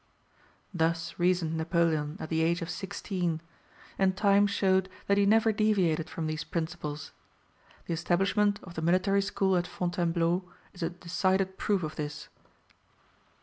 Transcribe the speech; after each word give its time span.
Thus 0.73 1.19
reasoned 1.19 1.55
Napoleon 1.57 2.17
at 2.19 2.29
the 2.29 2.41
age 2.41 2.63
of 2.63 2.71
sixteen, 2.71 3.39
and 3.99 4.17
time 4.17 4.47
showed 4.47 4.89
that 5.05 5.19
he 5.19 5.27
never 5.27 5.51
deviated 5.53 6.09
from 6.09 6.25
these 6.25 6.43
principles. 6.43 7.11
The 7.85 7.93
establishment 7.93 8.59
of 8.63 8.73
the 8.73 8.81
military 8.81 9.21
school 9.21 9.55
at 9.57 9.67
Fontainebleau 9.67 10.51
is 10.73 10.81
a 10.81 10.89
decided 10.89 11.59
proof 11.59 11.83
of 11.83 11.97
this. 11.97 12.29